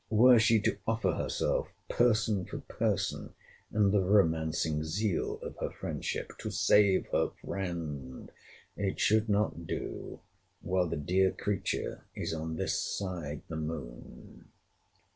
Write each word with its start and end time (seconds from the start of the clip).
Were 0.09 0.39
she 0.39 0.59
to 0.61 0.79
offer 0.87 1.11
herself, 1.11 1.67
person 1.87 2.43
for 2.45 2.57
person, 2.57 3.35
in 3.71 3.91
the 3.91 4.01
romancing 4.01 4.83
zeal 4.83 5.37
of 5.43 5.57
her 5.57 5.69
friendship, 5.69 6.31
to 6.39 6.49
save 6.49 7.05
her 7.11 7.29
friend, 7.45 8.31
it 8.75 8.99
should 8.99 9.29
not 9.29 9.67
do, 9.67 10.19
while 10.61 10.87
the 10.89 10.97
dear 10.97 11.29
creature 11.29 12.03
is 12.15 12.33
on 12.33 12.55
this 12.55 12.81
side 12.81 13.43
the 13.47 13.57
moon. 13.57 14.45